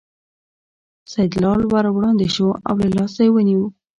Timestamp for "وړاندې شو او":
1.95-2.75